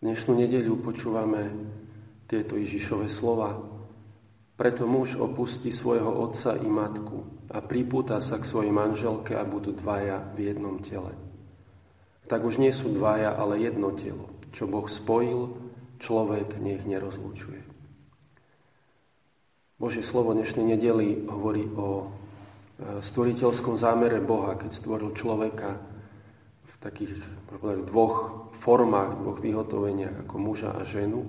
[0.00, 1.52] Dnešnú nedeľu počúvame
[2.24, 3.60] tieto Ježišove slova.
[4.56, 9.76] Preto muž opustí svojho otca i matku a pripúta sa k svojej manželke a budú
[9.76, 11.12] dvaja v jednom tele.
[12.32, 14.32] Tak už nie sú dvaja, ale jedno telo.
[14.56, 15.52] Čo Boh spojil,
[16.00, 17.60] človek nech nerozlučuje.
[19.76, 22.06] Božie slovo dnešnej nedeli hovorí o e,
[23.04, 25.89] stvoriteľskom zámere Boha, keď stvoril človeka
[26.80, 27.12] takých
[27.86, 31.28] dvoch formách, dvoch vyhotoveniach ako muža a ženu.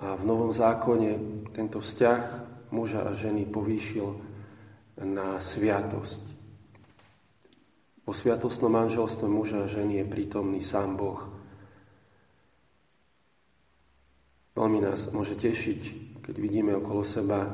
[0.00, 2.20] A v Novom zákone tento vzťah
[2.72, 4.16] muža a ženy povýšil
[5.04, 6.22] na sviatosť.
[8.04, 11.20] Po sviatostnom manželstve muža a ženy je prítomný sám Boh.
[14.54, 15.80] Veľmi nás môže tešiť,
[16.20, 17.48] keď vidíme okolo seba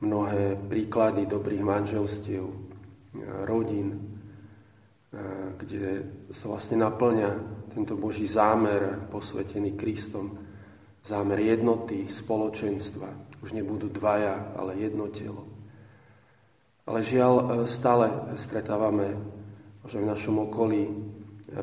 [0.00, 2.44] mnohé príklady dobrých manželstiev,
[3.44, 4.19] rodín,
[5.58, 7.30] kde sa vlastne naplňa
[7.74, 10.38] tento Boží zámer posvetený Kristom,
[11.02, 13.08] zámer jednoty, spoločenstva.
[13.42, 15.48] Už nebudú dvaja, ale jedno telo.
[16.84, 19.16] Ale žiaľ, e, stále stretávame
[19.80, 20.92] možno v našom okolí e,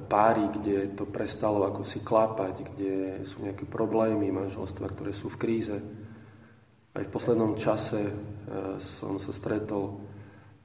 [0.02, 2.94] páry, kde to prestalo ako si klapať, kde
[3.28, 5.78] sú nejaké problémy, manželstva, ktoré sú v kríze.
[6.98, 8.14] Aj v poslednom čase e,
[8.82, 10.02] som sa stretol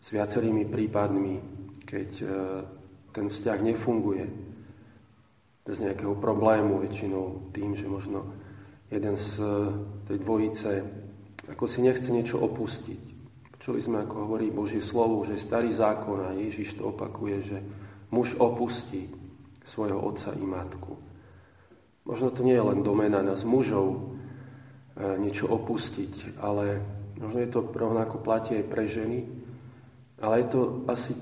[0.01, 1.62] s viacerými prípadmi
[1.93, 2.27] keď e,
[3.13, 4.25] ten vzťah nefunguje
[5.61, 8.33] bez nejakého problému, väčšinou tým, že možno
[8.89, 9.53] jeden z e,
[10.09, 10.71] tej dvojice
[11.53, 13.03] ako si nechce niečo opustiť.
[13.59, 17.59] Počuli sme, ako hovorí Božie slovo, že starý zákon a Ježiš to opakuje, že
[18.15, 19.11] muž opustí
[19.63, 20.97] svojho otca i matku.
[22.09, 24.01] Možno to nie je len domena nás mužov e,
[25.21, 26.81] niečo opustiť, ale
[27.21, 29.29] možno je to rovnako platí aj pre ženy,
[30.19, 31.15] ale je to asi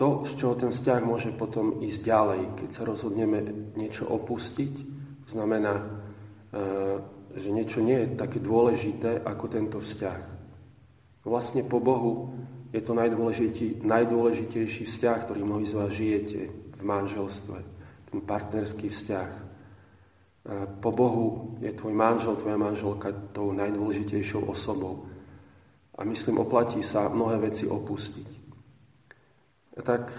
[0.00, 3.44] to, z čoho ten vzťah môže potom ísť ďalej, keď sa rozhodneme
[3.76, 4.74] niečo opustiť,
[5.28, 5.84] znamená, e,
[7.36, 10.22] že niečo nie je také dôležité ako tento vzťah.
[11.20, 12.32] Vlastne po Bohu
[12.72, 12.96] je to
[13.84, 17.58] najdôležitejší vzťah, ktorý mnohí z vás žijete v manželstve,
[18.08, 19.30] ten partnerský vzťah.
[19.36, 19.42] E,
[20.80, 25.04] po Bohu je tvoj manžel, tvoja manželka tou najdôležitejšou osobou.
[25.92, 28.39] A myslím, oplatí sa mnohé veci opustiť
[29.82, 30.12] tak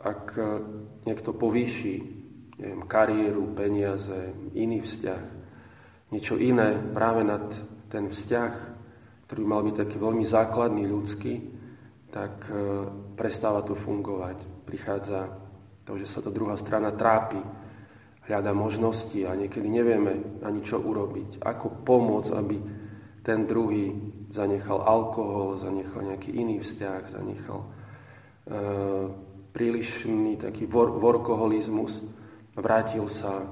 [0.00, 0.42] ak e,
[1.08, 1.94] niekto povýši
[2.56, 5.24] neviem, kariéru, peniaze, iný vzťah,
[6.14, 7.44] niečo iné práve nad
[7.90, 8.52] ten vzťah,
[9.26, 11.34] ktorý mal byť taký veľmi základný ľudský,
[12.14, 12.54] tak e,
[13.18, 14.38] prestáva to fungovať.
[14.64, 15.28] Prichádza
[15.86, 17.38] to, že sa tá druhá strana trápi,
[18.26, 21.42] hľada možnosti a niekedy nevieme ani čo urobiť.
[21.46, 22.56] Ako pomôcť, aby
[23.22, 23.94] ten druhý
[24.30, 27.66] zanechal alkohol, zanechal nejaký iný vzťah, zanechal
[29.56, 32.04] prílišný taký vor, workoholizmus,
[32.54, 33.42] vrátil sa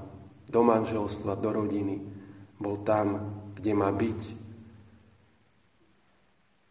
[0.47, 1.97] do manželstva, do rodiny,
[2.61, 3.19] bol tam,
[3.59, 4.21] kde má byť.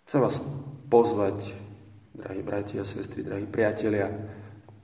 [0.08, 0.38] Chcem vás
[0.88, 1.52] pozvať,
[2.14, 4.14] drahí bratia, sestry, drahí priatelia,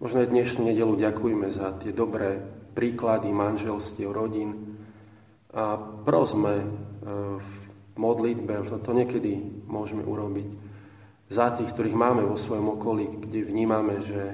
[0.02, 2.42] možno aj dnešnú nedelu ďakujme za tie dobré
[2.74, 4.80] príklady manželstiev, rodín.
[5.54, 6.66] A prosme e,
[7.38, 7.52] v
[7.98, 10.69] modlitbe, možno to niekedy môžeme urobiť,
[11.30, 14.34] za tých, ktorých máme vo svojom okolí, kde vnímame, že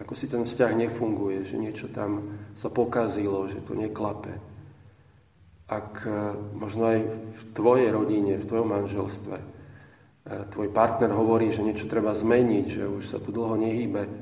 [0.00, 4.32] ako si ten vzťah nefunguje, že niečo tam sa pokazilo, že to neklape.
[5.68, 6.98] Ak e, možno aj
[7.36, 9.44] v tvojej rodine, v tvojom manželstve, e,
[10.48, 14.12] tvoj partner hovorí, že niečo treba zmeniť, že už sa tu dlho nehýbe e,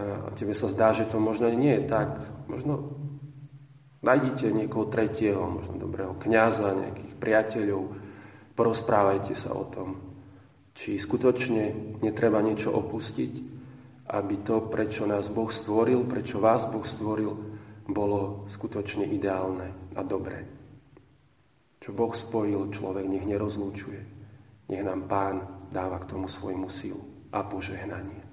[0.00, 2.16] a tebe sa zdá, že to možno nie je tak,
[2.48, 2.96] možno
[4.00, 7.92] nájdite niekoho tretieho, možno dobrého kňaza, nejakých priateľov,
[8.56, 10.13] porozprávajte sa o tom
[10.74, 13.32] či skutočne netreba niečo opustiť,
[14.10, 17.32] aby to, prečo nás Boh stvoril, prečo vás Boh stvoril,
[17.88, 20.44] bolo skutočne ideálne a dobré.
[21.78, 24.02] Čo Boh spojil, človek nech nerozlúčuje.
[24.72, 25.36] Nech nám Pán
[25.68, 28.23] dáva k tomu svojmu silu a požehnanie.